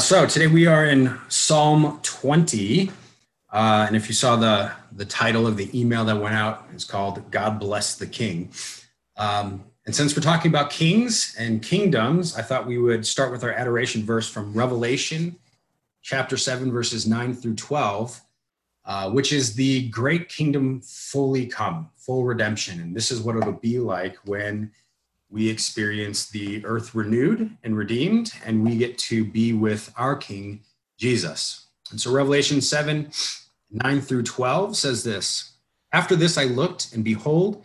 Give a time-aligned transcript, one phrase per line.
[0.00, 2.92] So today we are in Psalm 20.
[3.52, 6.84] Uh, and if you saw the, the title of the email that went out, it's
[6.84, 8.52] called God Bless the King.
[9.16, 13.42] Um, and since we're talking about kings and kingdoms, I thought we would start with
[13.42, 15.36] our adoration verse from Revelation
[16.00, 18.20] chapter 7, verses 9 through 12,
[18.84, 22.80] uh, which is the great kingdom fully come, full redemption.
[22.80, 24.70] And this is what it'll be like when
[25.30, 30.62] we experience the earth renewed and redeemed, and we get to be with our King,
[30.96, 31.66] Jesus.
[31.90, 33.10] And so Revelation 7
[33.70, 35.52] 9 through 12 says this
[35.92, 37.64] After this I looked, and behold,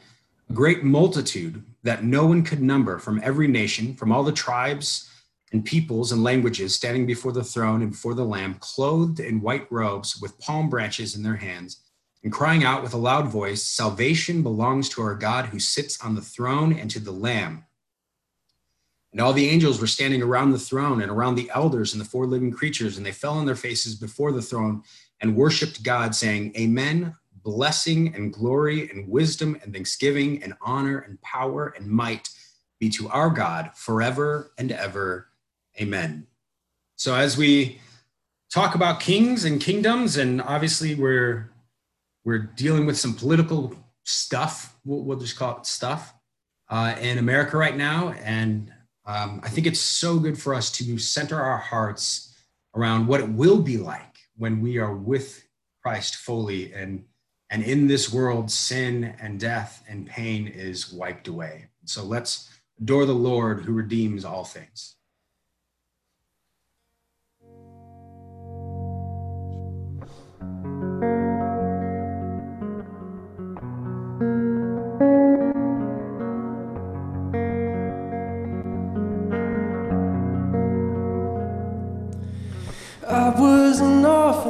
[0.50, 5.10] a great multitude that no one could number from every nation, from all the tribes
[5.54, 9.72] and peoples and languages, standing before the throne and before the Lamb, clothed in white
[9.72, 11.83] robes with palm branches in their hands
[12.24, 16.16] and crying out with a loud voice, Salvation belongs to our God who sits on
[16.16, 17.66] the throne and to the Lamb.
[19.12, 22.06] And all the angels were standing around the throne and around the elders and the
[22.06, 24.84] four living creatures, and they fell on their faces before the throne
[25.22, 31.22] and worshiped God, saying, Amen, blessing and glory and wisdom and thanksgiving and honor and
[31.22, 32.30] power and might
[32.80, 35.28] be to our God forever and ever.
[35.80, 36.26] Amen.
[36.96, 37.80] So, as we
[38.50, 41.53] talk about kings and kingdoms, and obviously we're
[42.26, 44.76] we're dealing with some political stuff.
[44.86, 46.14] We'll, we'll just call it stuff
[46.70, 48.14] uh, in America right now.
[48.24, 48.72] And
[49.06, 52.36] um, I think it's so good for us to center our hearts
[52.76, 55.46] around what it will be like when we are with
[55.84, 57.04] Christ fully and
[57.50, 61.68] and in this world sin and death and pain is wiped away.
[61.86, 62.50] So let's
[62.82, 64.96] adore the Lord who redeems all things.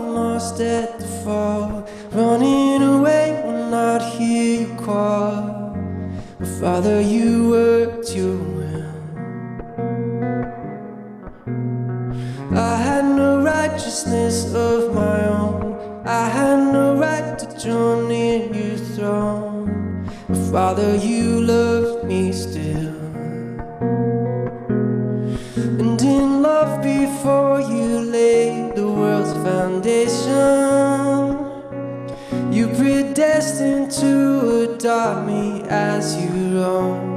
[0.02, 5.78] Lost at the fall, running away when I'd hear you call.
[6.40, 8.64] But Father, you worked your will.
[12.56, 16.04] I had no righteousness of my own.
[16.06, 20.06] I had no right to join in your throne.
[20.28, 21.33] But Father, you
[34.00, 37.14] to adopt me as your own.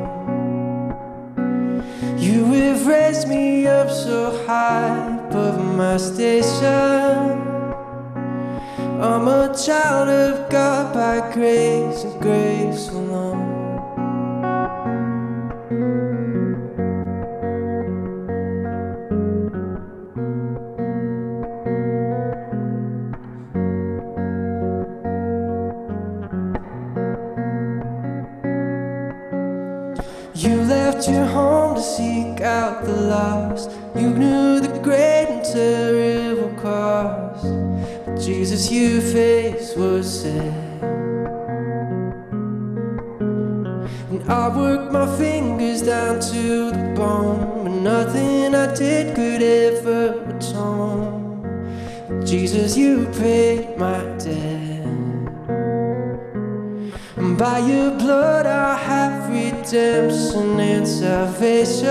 [2.19, 7.41] You have raised me up so high above my station.
[9.01, 13.06] I'm a child of God by grace and grace alone.
[38.27, 40.83] Jesus, your face was set.
[44.11, 50.25] And I worked my fingers down to the bone, but nothing I did could ever
[50.37, 52.27] atone.
[52.27, 54.89] Jesus, you paid my debt.
[57.15, 61.87] And by your blood I have redemption and salvation.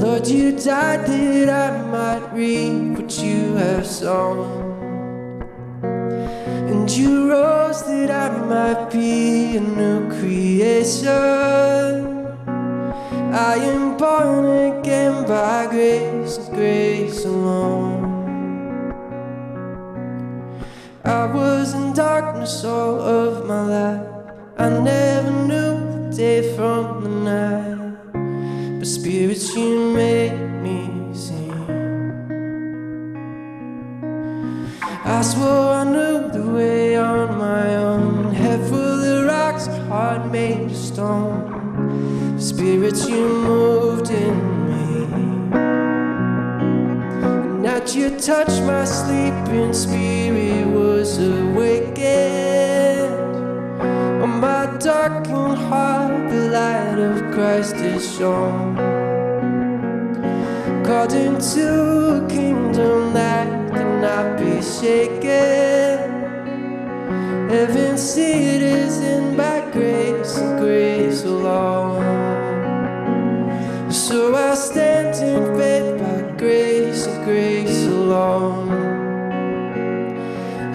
[0.00, 4.62] Lord, you died that I might reap what you have sown.
[5.82, 11.12] And you rose that I might be a new creation.
[13.34, 18.02] I am born again by grace grace alone.
[21.04, 24.06] I was in darkness all of my life.
[24.56, 28.78] I never knew the day from the night.
[28.78, 30.93] But spirits, you made me
[35.24, 38.34] swore I knew the way on my own.
[38.34, 42.38] Head full of rocks, heart made of stone.
[42.38, 44.36] Spirits, you moved in
[44.68, 45.06] me.
[47.54, 52.04] And at your touch, my sleeping spirit was awakened.
[54.24, 58.76] On my darkened heart, the light of Christ is shone.
[60.84, 61.66] Called into
[62.18, 63.53] a kingdom that
[64.04, 65.98] cannot be shaken.
[67.48, 72.02] Heaven citizen by grace and grace alone.
[73.90, 78.68] So I stand in faith by grace and grace alone.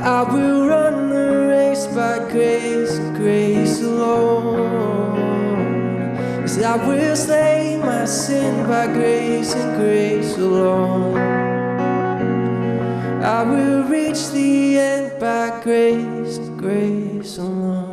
[0.02, 4.70] I will run the race by grace, and grace alone.
[6.42, 11.29] Cause I will slay my sin by grace and grace alone.
[13.22, 17.90] I will reach the end by grace, grace alone.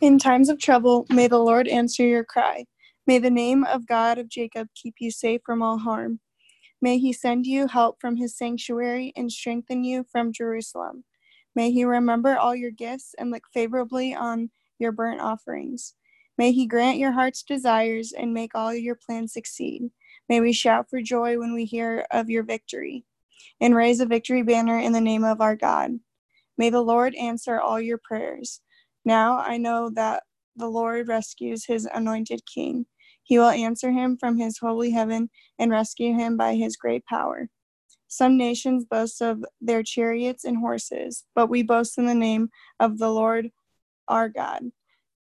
[0.00, 2.64] In times of trouble, may the Lord answer your cry.
[3.06, 6.18] May the name of God of Jacob keep you safe from all harm.
[6.82, 11.04] May he send you help from his sanctuary and strengthen you from Jerusalem.
[11.54, 14.50] May he remember all your gifts and look favorably on
[14.84, 15.94] your burnt offerings.
[16.36, 19.90] May he grant your heart's desires and make all your plans succeed.
[20.28, 23.04] May we shout for joy when we hear of your victory
[23.62, 25.92] and raise a victory banner in the name of our God.
[26.58, 28.60] May the Lord answer all your prayers.
[29.06, 32.84] Now I know that the Lord rescues his anointed king.
[33.22, 37.48] He will answer him from his holy heaven and rescue him by his great power.
[38.06, 42.98] Some nations boast of their chariots and horses, but we boast in the name of
[42.98, 43.50] the Lord
[44.08, 44.70] our God.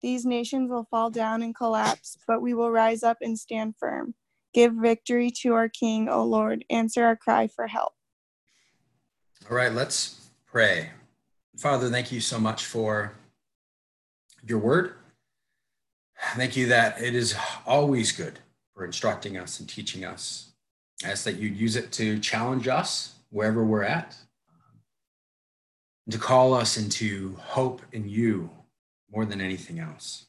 [0.02, 4.14] These nations will fall down and collapse, but we will rise up and stand firm.
[4.52, 6.64] Give victory to our King, O Lord.
[6.69, 7.93] Answer our cry for help.
[9.50, 10.90] All right, let's pray.
[11.56, 13.12] Father, thank you so much for
[14.44, 14.94] your word.
[16.34, 17.34] Thank you that it is
[17.67, 18.38] always good
[18.75, 20.52] for instructing us and teaching us.
[21.05, 24.17] I ask that you'd use it to challenge us wherever we're at,
[26.06, 28.50] and to call us into hope in you
[29.12, 30.26] more than anything else.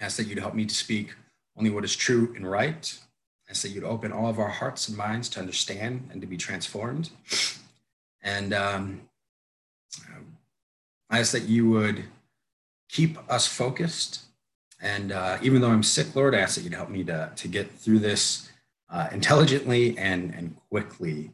[0.00, 1.14] I ask that you'd help me to speak
[1.56, 2.98] only what is true and right.
[3.46, 6.26] I ask that you'd open all of our hearts and minds to understand and to
[6.26, 7.10] be transformed.
[8.22, 9.02] And um,
[11.10, 12.04] I ask that you would
[12.88, 14.22] keep us focused.
[14.80, 17.48] And uh, even though I'm sick, Lord, I ask that you'd help me to, to
[17.48, 18.48] get through this
[18.88, 21.32] uh, intelligently and, and quickly.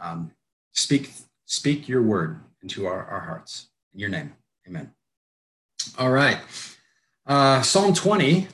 [0.00, 0.30] Um,
[0.72, 1.10] speak,
[1.46, 3.68] speak your word into our, our hearts.
[3.92, 4.34] In your name,
[4.66, 4.92] amen.
[5.98, 6.38] All right.
[7.26, 8.46] Uh, Psalm 20,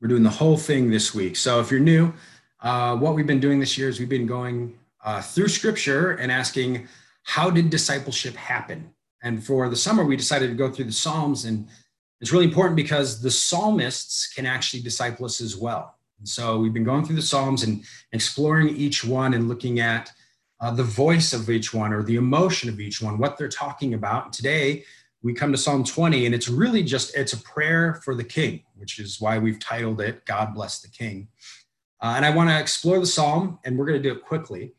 [0.00, 1.36] we're doing the whole thing this week.
[1.36, 2.12] So if you're new,
[2.60, 6.32] uh, what we've been doing this year is we've been going uh, through scripture and
[6.32, 6.88] asking,
[7.24, 8.90] how did discipleship happen?
[9.22, 11.44] And for the summer, we decided to go through the Psalms.
[11.44, 11.68] And
[12.20, 15.96] it's really important because the psalmists can actually disciple us as well.
[16.18, 20.10] And so we've been going through the Psalms and exploring each one and looking at
[20.60, 23.94] uh, the voice of each one or the emotion of each one, what they're talking
[23.94, 24.32] about.
[24.32, 24.84] Today,
[25.26, 28.62] we come to Psalm 20, and it's really just it's a prayer for the king,
[28.76, 31.26] which is why we've titled it "God Bless the King."
[32.00, 34.74] Uh, and I want to explore the psalm, and we're going to do it quickly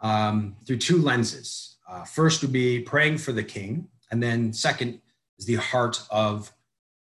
[0.00, 1.76] um, through two lenses.
[1.86, 5.00] Uh, first would be praying for the king, and then second
[5.38, 6.50] is the heart of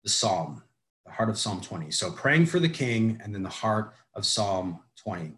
[0.03, 0.63] the psalm,
[1.05, 1.91] the heart of Psalm 20.
[1.91, 5.33] So praying for the king, and then the heart of Psalm 20.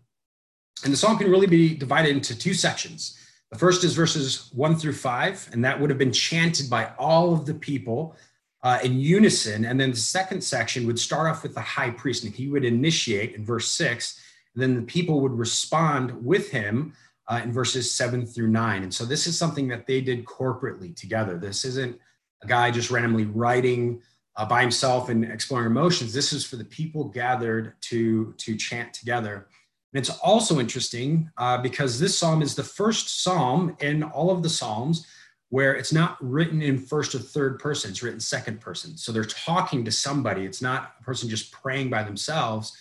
[0.84, 3.18] And the psalm can really be divided into two sections.
[3.52, 7.34] The first is verses one through five, and that would have been chanted by all
[7.34, 8.16] of the people
[8.64, 9.66] uh, in unison.
[9.66, 12.66] And then the second section would start off with the high priest, and he would
[12.66, 14.20] initiate in verse six,
[14.54, 16.94] and then the people would respond with him
[17.30, 18.84] uh, in verses seven through nine.
[18.84, 21.38] And so this is something that they did corporately together.
[21.38, 21.98] This isn't
[22.44, 24.02] a guy just randomly writing
[24.36, 26.14] uh, by himself and exploring emotions.
[26.14, 29.48] This is for the people gathered to, to chant together.
[29.94, 34.44] And it's also interesting uh, because this psalm is the first psalm in all of
[34.44, 35.08] the psalms
[35.50, 38.98] where it's not written in first or third person, it's written second person.
[38.98, 40.46] So they're talking to somebody.
[40.46, 42.78] It's not a person just praying by themselves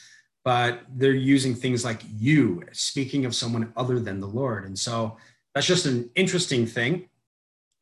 [0.47, 4.65] but they're using things like you, speaking of someone other than the Lord.
[4.65, 5.17] And so
[5.53, 7.09] that's just an interesting thing.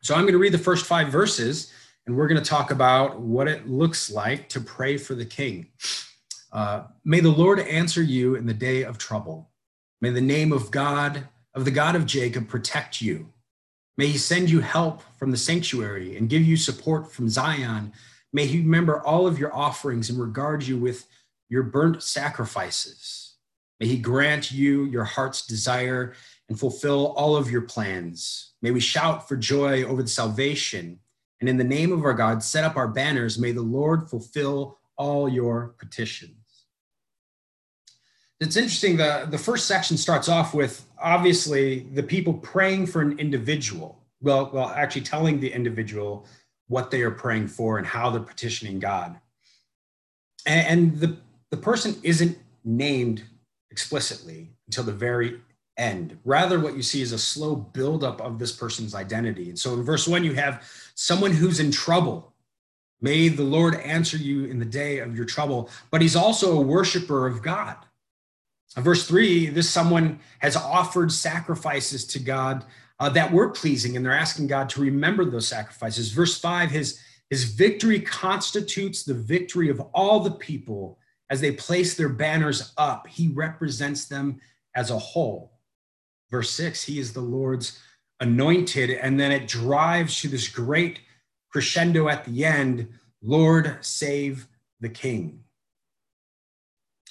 [0.03, 1.71] So I'm going to read the first five verses,
[2.07, 5.67] and we're going to talk about what it looks like to pray for the king.
[6.55, 9.51] Uh, May the Lord answer you in the day of trouble.
[10.01, 13.33] May the name of God, of the God of Jacob, protect you.
[13.99, 17.93] May he send you help from the sanctuary and give you support from Zion.
[18.33, 21.07] May he remember all of your offerings and regard you with
[21.49, 23.35] your burnt sacrifices.
[23.81, 26.15] May he grant you your heart's desire
[26.49, 28.53] and fulfill all of your plans.
[28.63, 31.01] May we shout for joy over the salvation.
[31.41, 33.39] And in the name of our God, set up our banners.
[33.39, 36.44] May the Lord fulfill all your petitions.
[38.45, 38.99] It's interesting.
[38.99, 43.99] The, the first section starts off with obviously the people praying for an individual.
[44.21, 46.27] Well, well, actually telling the individual
[46.69, 49.19] what they are praying for and how they're petitioning God.
[50.47, 51.17] And, and the
[51.51, 53.23] the person isn't named
[53.71, 55.41] explicitly until the very
[55.77, 56.19] end.
[56.25, 59.49] Rather, what you see is a slow buildup of this person's identity.
[59.49, 60.63] And so in verse one, you have
[60.95, 62.33] someone who's in trouble.
[63.01, 65.71] May the Lord answer you in the day of your trouble.
[65.91, 67.77] But he's also a worshiper of God.
[68.77, 72.65] Verse three, this someone has offered sacrifices to God
[72.99, 76.11] uh, that were pleasing, and they're asking God to remember those sacrifices.
[76.11, 77.01] Verse five, his,
[77.31, 80.99] his victory constitutes the victory of all the people
[81.31, 83.07] as they place their banners up.
[83.07, 84.41] He represents them
[84.75, 85.53] as a whole.
[86.31, 87.81] Verse six, he is the Lord's
[88.21, 88.91] anointed.
[88.91, 91.01] And then it drives to this great
[91.51, 92.89] crescendo at the end
[93.23, 94.49] Lord, save
[94.81, 95.44] the king.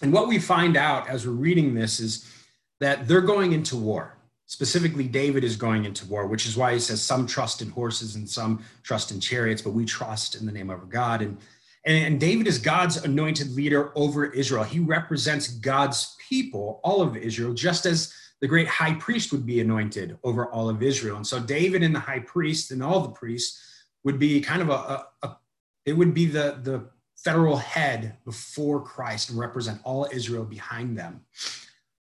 [0.01, 2.29] And what we find out as we're reading this is
[2.79, 4.17] that they're going into war.
[4.45, 8.15] Specifically, David is going into war, which is why he says some trust in horses
[8.15, 11.21] and some trust in chariots, but we trust in the name of God.
[11.21, 11.37] And,
[11.85, 14.63] and, David is God's anointed leader over Israel.
[14.63, 19.61] He represents God's people, all of Israel, just as the great high priest would be
[19.61, 21.15] anointed over all of Israel.
[21.15, 24.69] And so David and the high priest and all the priests would be kind of
[24.69, 25.37] a, a, a
[25.85, 26.89] it would be the, the
[27.23, 31.21] federal head before Christ and represent all Israel behind them.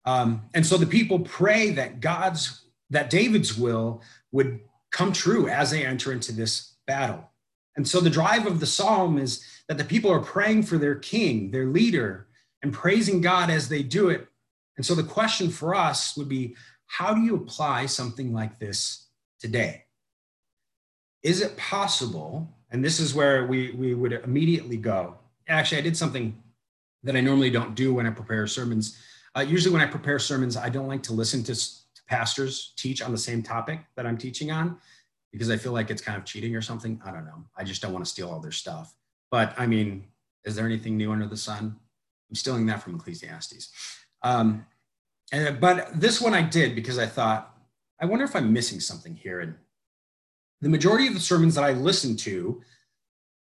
[0.04, 4.02] Um, and so the people pray that God's, that David's will
[4.32, 7.30] would come true as they enter into this battle.
[7.76, 10.96] And so the drive of the psalm is that the people are praying for their
[10.96, 12.26] king, their leader,
[12.62, 14.28] and praising God as they do it.
[14.76, 19.06] And so the question for us would be how do you apply something like this
[19.40, 19.84] today?
[21.22, 25.14] Is it possible and this is where we, we would immediately go.
[25.48, 26.42] Actually, I did something
[27.02, 28.98] that I normally don't do when I prepare sermons.
[29.36, 33.02] Uh, usually, when I prepare sermons, I don't like to listen to, to pastors teach
[33.02, 34.78] on the same topic that I'm teaching on
[35.32, 37.00] because I feel like it's kind of cheating or something.
[37.04, 37.44] I don't know.
[37.56, 38.94] I just don't want to steal all their stuff.
[39.30, 40.06] But I mean,
[40.44, 41.76] is there anything new under the sun?
[42.30, 43.70] I'm stealing that from Ecclesiastes.
[44.22, 44.66] Um,
[45.30, 47.54] and, but this one I did because I thought,
[48.00, 49.40] I wonder if I'm missing something here.
[49.40, 49.54] And
[50.62, 52.62] the majority of the sermons that I listened to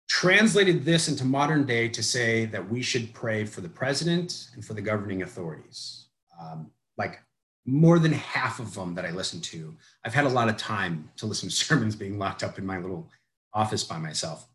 [0.09, 4.65] translated this into modern day to say that we should pray for the president and
[4.65, 6.07] for the governing authorities.
[6.41, 7.21] Um, like
[7.67, 11.11] more than half of them that I listened to, I've had a lot of time
[11.19, 13.09] to listen to sermons being locked up in my little
[13.53, 14.49] office by myself.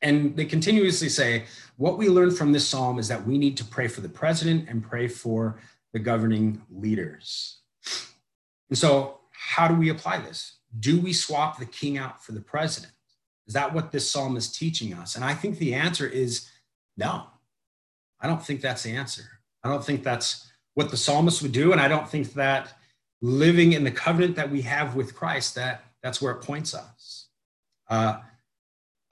[0.00, 1.44] And they continuously say,
[1.76, 4.68] what we learned from this psalm is that we need to pray for the president
[4.68, 5.60] and pray for
[5.92, 7.58] the governing leaders.
[8.70, 10.59] And so, how do we apply this?
[10.78, 12.92] Do we swap the king out for the president?
[13.46, 15.16] Is that what this psalm is teaching us?
[15.16, 16.48] And I think the answer is
[16.96, 17.26] no.
[18.20, 19.24] I don't think that's the answer.
[19.64, 21.72] I don't think that's what the psalmist would do.
[21.72, 22.74] And I don't think that
[23.20, 27.26] living in the covenant that we have with Christ, that that's where it points us.
[27.88, 28.18] Uh,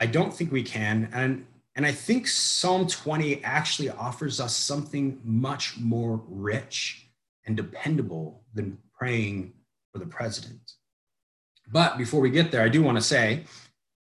[0.01, 1.09] I don't think we can.
[1.13, 7.09] And, and I think Psalm 20 actually offers us something much more rich
[7.47, 9.53] and dependable than praying
[9.93, 10.73] for the president.
[11.71, 13.45] But before we get there, I do want to say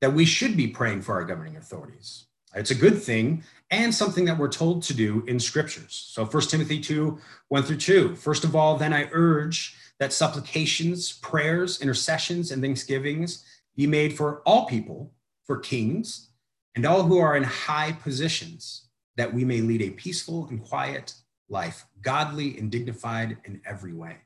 [0.02, 2.26] that we should be praying for our governing authorities.
[2.56, 6.08] It's a good thing and something that we're told to do in scriptures.
[6.10, 7.20] So 1 Timothy 2,
[7.50, 8.16] 1 through 2.
[8.16, 13.44] First of all, then I urge that supplications, prayers, intercessions, and thanksgivings
[13.76, 15.12] be made for all people,
[15.46, 16.30] for kings,
[16.76, 21.14] and all who are in high positions, that we may lead a peaceful and quiet
[21.50, 24.18] life, godly and dignified in every way.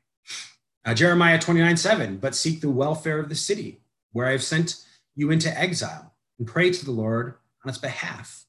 [0.84, 3.80] Uh, Jeremiah 29 7, but seek the welfare of the city
[4.12, 4.84] where I have sent
[5.14, 7.34] you into exile and pray to the Lord
[7.64, 8.46] on its behalf.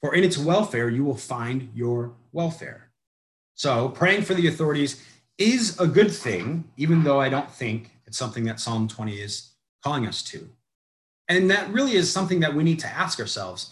[0.00, 2.90] For in its welfare, you will find your welfare.
[3.54, 5.04] So, praying for the authorities
[5.38, 9.52] is a good thing, even though I don't think it's something that Psalm 20 is
[9.82, 10.48] calling us to.
[11.28, 13.70] And that really is something that we need to ask ourselves.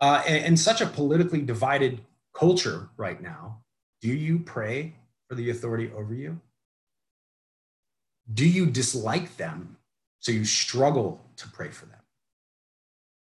[0.00, 2.00] Uh, in such a politically divided
[2.34, 3.62] culture right now,
[4.00, 4.94] do you pray
[5.28, 6.40] for the authority over you?
[8.32, 9.76] Do you dislike them
[10.20, 12.00] so you struggle to pray for them?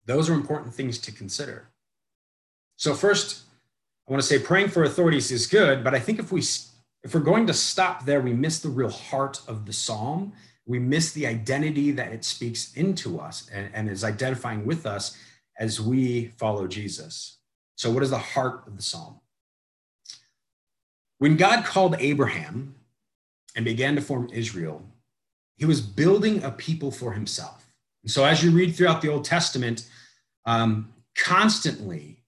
[0.06, 1.68] Those are important things to consider.
[2.76, 3.42] So, first,
[4.08, 6.42] I want to say praying for authorities is good, but I think if we
[7.02, 10.32] if we're going to stop there, we miss the real heart of the psalm.
[10.66, 15.16] We miss the identity that it speaks into us and, and is identifying with us
[15.58, 17.38] as we follow Jesus.
[17.76, 19.20] So, what is the heart of the psalm?
[21.18, 22.74] When God called Abraham
[23.56, 24.82] and began to form Israel,
[25.56, 27.66] he was building a people for himself.
[28.02, 29.88] And so, as you read throughout the Old Testament,
[30.46, 32.22] um, constantly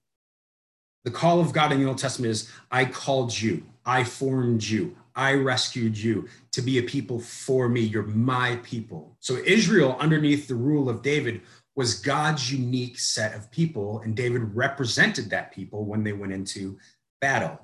[1.03, 4.95] the call of God in the Old Testament is I called you, I formed you,
[5.15, 7.81] I rescued you to be a people for me.
[7.81, 9.17] You're my people.
[9.19, 11.41] So, Israel, underneath the rule of David,
[11.75, 16.77] was God's unique set of people, and David represented that people when they went into
[17.19, 17.59] battle.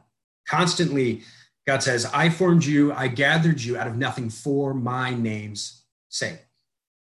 [0.48, 1.22] Constantly,
[1.70, 6.40] God says, I formed you, I gathered you out of nothing for my name's sake.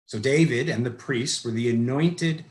[0.06, 2.46] So David and the priests were the anointed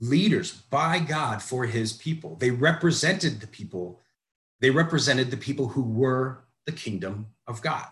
[0.00, 2.36] leaders by God for his people.
[2.36, 3.98] They represented the people,
[4.60, 7.88] they represented the people who were the kingdom of God.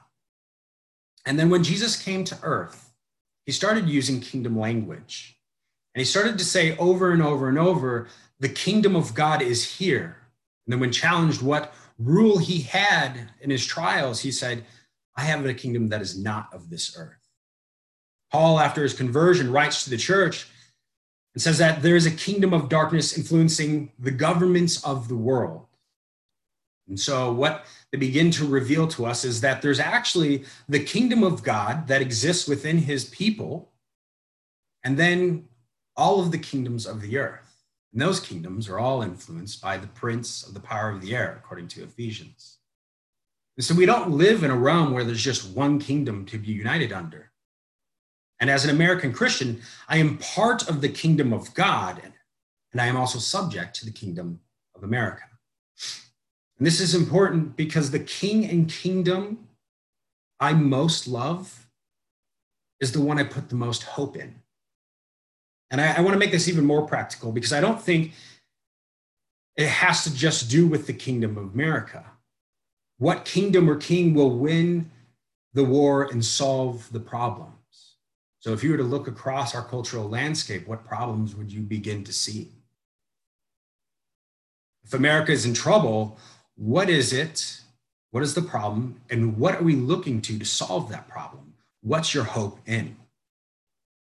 [1.24, 2.92] And then when Jesus came to earth,
[3.44, 5.36] he started using kingdom language.
[5.96, 8.06] And he started to say over and over and over,
[8.38, 10.16] the kingdom of God is here.
[10.64, 14.64] And then when challenged what rule he had in his trials, he said,
[15.16, 17.16] I have a kingdom that is not of this earth.
[18.30, 20.46] Paul, after his conversion, writes to the church
[21.34, 25.66] and says that there is a kingdom of darkness influencing the governments of the world.
[26.88, 31.24] And so, what they begin to reveal to us is that there's actually the kingdom
[31.24, 33.72] of God that exists within his people,
[34.84, 35.48] and then
[35.96, 37.45] all of the kingdoms of the earth.
[37.96, 41.40] And those kingdoms are all influenced by the prince of the power of the air,
[41.42, 42.58] according to Ephesians.
[43.56, 46.52] And so we don't live in a realm where there's just one kingdom to be
[46.52, 47.32] united under.
[48.38, 52.02] And as an American Christian, I am part of the kingdom of God,
[52.70, 54.40] and I am also subject to the kingdom
[54.74, 55.24] of America.
[56.58, 59.48] And this is important because the king and kingdom
[60.38, 61.66] I most love
[62.78, 64.42] is the one I put the most hope in.
[65.70, 68.12] And I, I want to make this even more practical because I don't think
[69.56, 72.04] it has to just do with the kingdom of America.
[72.98, 74.90] What kingdom or king will win
[75.54, 77.52] the war and solve the problems?
[78.38, 82.04] So, if you were to look across our cultural landscape, what problems would you begin
[82.04, 82.52] to see?
[84.84, 86.16] If America is in trouble,
[86.54, 87.60] what is it?
[88.12, 89.00] What is the problem?
[89.10, 91.54] And what are we looking to to solve that problem?
[91.82, 92.96] What's your hope in?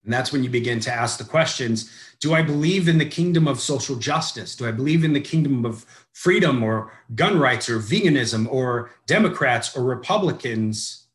[0.04, 3.48] And that's when you begin to ask the questions Do I believe in the kingdom
[3.48, 4.54] of social justice?
[4.54, 9.76] Do I believe in the kingdom of freedom or gun rights or veganism or Democrats
[9.76, 11.06] or Republicans?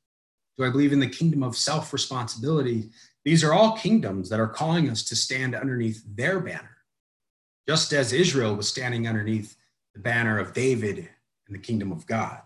[0.58, 2.90] Do I believe in the kingdom of self responsibility?
[3.24, 6.78] These are all kingdoms that are calling us to stand underneath their banner,
[7.68, 9.56] just as Israel was standing underneath
[9.94, 11.10] the banner of David
[11.48, 12.42] and the kingdom of God.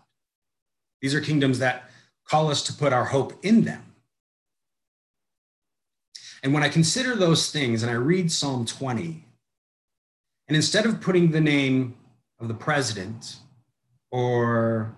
[1.01, 1.89] These are kingdoms that
[2.25, 3.92] call us to put our hope in them
[6.43, 9.23] and when I consider those things and I read Psalm 20,
[10.49, 11.95] and instead of putting the name
[12.39, 13.37] of the president
[14.11, 14.93] or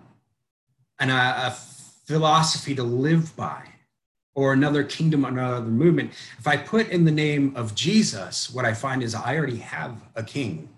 [0.98, 1.56] an, a, a
[2.04, 3.62] philosophy to live by,
[4.34, 8.74] or another kingdom, another movement, if I put in the name of Jesus, what I
[8.74, 10.68] find is I already have a king,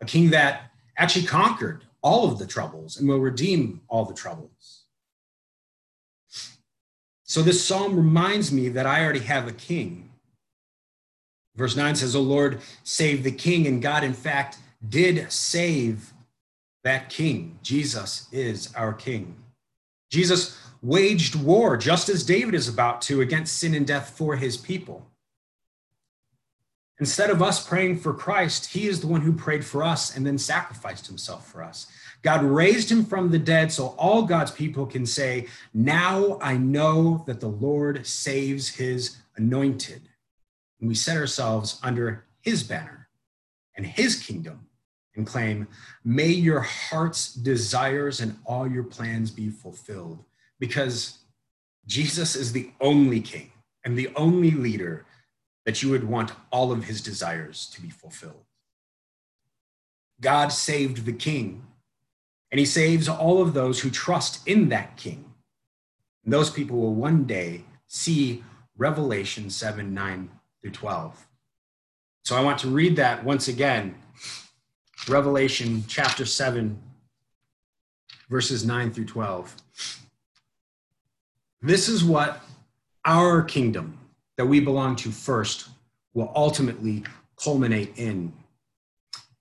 [0.00, 4.83] a king that actually conquered all of the troubles and will redeem all the troubles.
[7.34, 10.08] So this psalm reminds me that I already have a king.
[11.56, 13.66] Verse 9 says, O Lord, save the king.
[13.66, 16.12] And God, in fact, did save
[16.84, 17.58] that king.
[17.60, 19.34] Jesus is our king.
[20.12, 24.56] Jesus waged war, just as David is about to, against sin and death for his
[24.56, 25.04] people.
[27.00, 30.24] Instead of us praying for Christ, he is the one who prayed for us and
[30.24, 31.88] then sacrificed himself for us.
[32.24, 37.22] God raised him from the dead so all God's people can say, Now I know
[37.26, 40.08] that the Lord saves his anointed.
[40.80, 43.08] And we set ourselves under his banner
[43.76, 44.66] and his kingdom
[45.14, 45.68] and claim,
[46.02, 50.24] May your heart's desires and all your plans be fulfilled.
[50.58, 51.18] Because
[51.86, 53.52] Jesus is the only king
[53.84, 55.04] and the only leader
[55.66, 58.44] that you would want all of his desires to be fulfilled.
[60.22, 61.66] God saved the king
[62.54, 65.24] and he saves all of those who trust in that king.
[66.22, 68.44] And those people will one day see
[68.76, 70.30] Revelation 7 9
[70.62, 71.26] through 12.
[72.22, 73.96] So I want to read that once again.
[75.08, 76.80] Revelation chapter 7,
[78.30, 79.56] verses 9 through 12.
[81.60, 82.40] This is what
[83.04, 83.98] our kingdom
[84.36, 85.70] that we belong to first
[86.12, 87.02] will ultimately
[87.34, 88.32] culminate in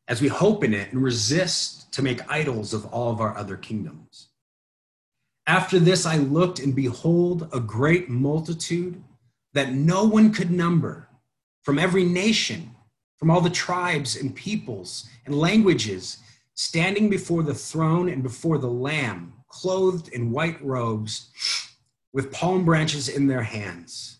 [0.08, 3.56] as we hope in it and resist to make idols of all of our other
[3.56, 4.30] kingdoms.
[5.48, 9.02] After this, I looked, and behold, a great multitude
[9.54, 11.08] that no one could number
[11.64, 12.72] from every nation,
[13.18, 16.18] from all the tribes and peoples and languages,
[16.56, 21.30] standing before the throne and before the Lamb, clothed in white robes,
[22.12, 24.20] with palm branches in their hands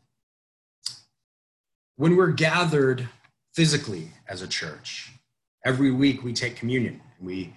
[2.01, 3.07] When we're gathered
[3.53, 5.11] physically as a church,
[5.63, 7.53] every week we take communion and we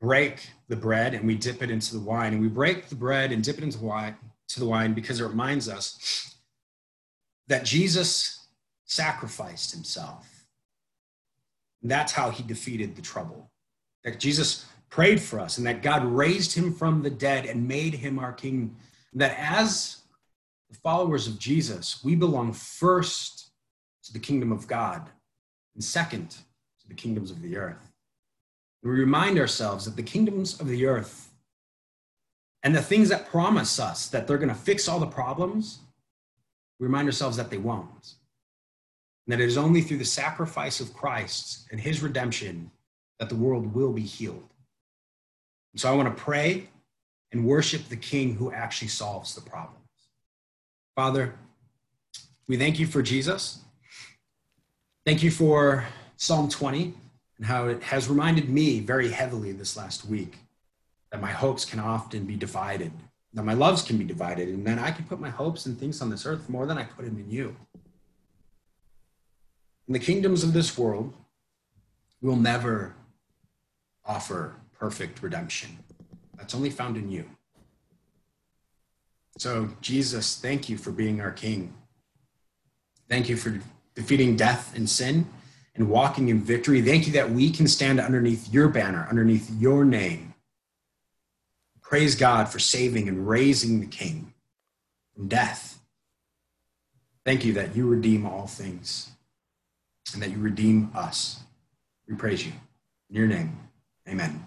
[0.00, 2.32] break the bread and we dip it into the wine.
[2.32, 4.14] And we break the bread and dip it into the wine,
[4.50, 6.36] to the wine because it reminds us
[7.48, 8.46] that Jesus
[8.84, 10.46] sacrificed himself.
[11.82, 13.50] That's how he defeated the trouble.
[14.04, 17.94] That Jesus prayed for us and that God raised him from the dead and made
[17.94, 18.76] him our king.
[19.14, 20.02] That as
[20.70, 23.49] the followers of Jesus, we belong first
[24.04, 25.08] to the kingdom of God
[25.74, 27.90] and second to the kingdoms of the earth
[28.82, 31.30] we remind ourselves that the kingdoms of the earth
[32.62, 35.80] and the things that promise us that they're going to fix all the problems,
[36.78, 38.14] we remind ourselves that they won't.
[39.26, 42.70] And that it is only through the sacrifice of Christ and his redemption
[43.18, 44.48] that the world will be healed.
[45.72, 46.68] And so I want to pray
[47.32, 49.76] and worship the King who actually solves the problems.
[50.96, 51.34] Father,
[52.48, 53.60] we thank you for Jesus.
[55.10, 55.84] Thank you for
[56.18, 56.94] Psalm 20
[57.38, 60.38] and how it has reminded me very heavily this last week
[61.10, 62.92] that my hopes can often be divided,
[63.34, 66.00] that my loves can be divided, and that I can put my hopes and things
[66.00, 67.56] on this earth more than I put them in you.
[69.88, 71.12] The kingdoms of this world,
[72.22, 72.94] will never
[74.04, 75.76] offer perfect redemption.
[76.36, 77.28] That's only found in you.
[79.38, 81.74] So, Jesus, thank you for being our King.
[83.08, 83.60] Thank you for
[84.00, 85.26] defeating death and sin
[85.74, 86.82] and walking in victory.
[86.82, 90.34] Thank you that we can stand underneath your banner, underneath your name.
[91.82, 94.32] Praise God for saving and raising the King
[95.14, 95.80] from death.
[97.24, 99.10] Thank you that you redeem all things
[100.14, 101.40] and that you redeem us.
[102.08, 102.52] We praise you.
[103.10, 103.58] In your name,
[104.08, 104.46] amen.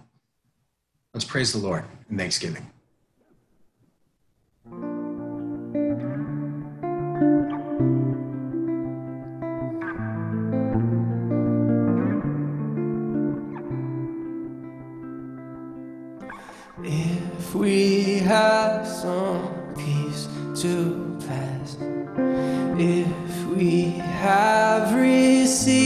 [1.13, 2.72] Let's praise the Lord in thanksgiving.
[17.53, 20.27] We have some peace
[20.59, 21.77] to pass,
[22.79, 25.82] if we have received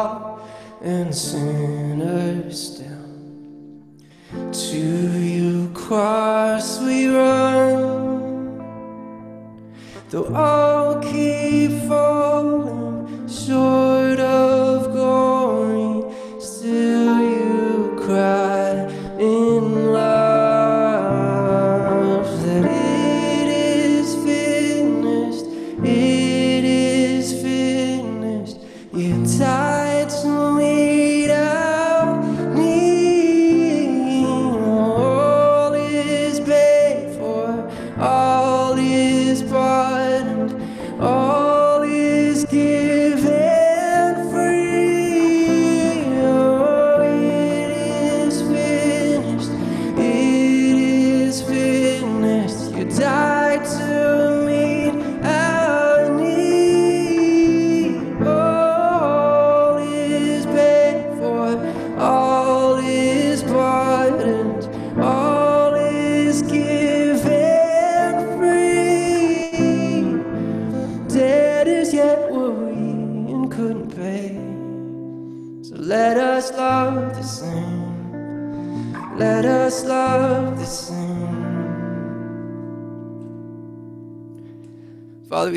[0.00, 0.48] all
[0.82, 2.86] and sinners still.
[4.52, 4.84] To
[5.36, 8.58] you cross we run,
[10.10, 10.69] though all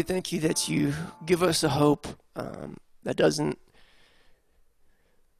[0.03, 0.93] we thank you that you
[1.25, 3.57] give us a hope um, that doesn't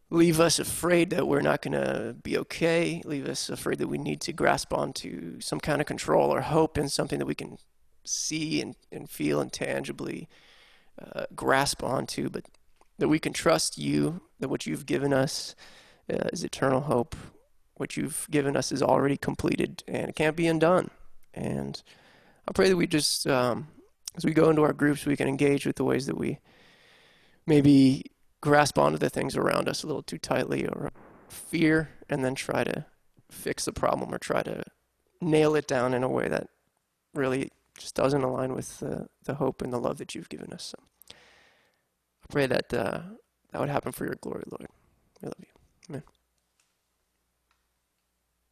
[0.10, 3.98] leave us afraid that we're not going to be okay, leave us afraid that we
[3.98, 7.58] need to grasp onto some kind of control or hope in something that we can
[8.06, 10.30] see and, and feel and tangibly
[11.14, 12.46] uh, grasp onto, but
[13.00, 15.56] that we can trust you, that what you've given us
[16.10, 17.18] uh, is eternal hope.
[17.76, 20.90] What you've given us is already completed and it can't be undone.
[21.34, 21.84] And
[22.48, 23.68] I pray that we just, um,
[24.16, 26.40] as we go into our groups, we can engage with the ways that we
[27.46, 30.92] maybe grasp onto the things around us a little too tightly or
[31.30, 32.86] fear and then try to
[33.32, 34.64] fix the problem or try to
[35.22, 36.48] nail it down in a way that
[37.14, 40.76] really just doesn't align with the, the hope and the love that you've given us.
[40.76, 43.02] So I pray that uh,
[43.52, 44.68] that would happen for your glory, Lord.
[45.22, 45.48] We love you.
[45.90, 46.04] Amen.